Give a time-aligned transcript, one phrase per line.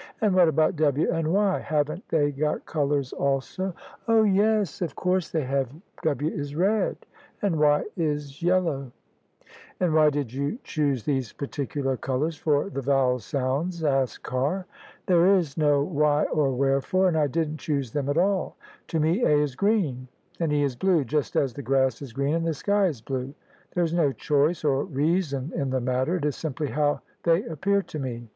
[0.20, 1.60] "And what about W and Y?
[1.60, 3.76] Haven't they got colours also?"
[4.08, 4.24] "Oh!
[4.24, 5.70] yes; of course they have.
[6.02, 6.96] W is red
[7.42, 8.90] and Y is yeUow."
[9.78, 14.66] "And why did you choose these particular colours for the vowel sounds?" asked Carr."
[15.06, 18.56] There is no why or wherefore, and I didn't choose them at all.
[18.88, 20.08] To me A is green
[20.40, 23.32] and E is blue, just as the grass is green and the sky is blue;
[23.74, 26.16] there is no choice or reason in the matter.
[26.16, 28.28] It is simply how they appear to me."